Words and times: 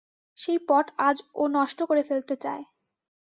সেই 0.37 0.59
পট 0.67 0.85
আজ 0.99 1.17
ও 1.35 1.43
নষ্ট 1.47 1.79
করে 1.83 2.03
ফেলতে 2.03 2.35
চায়। 2.35 2.63